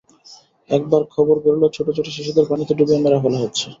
[0.69, 3.65] একবার খবর বেরুল, ছোট-ছোট শিশুদের পানিতে ডুবিয়ে মেরে ফেলা হচ্ছে।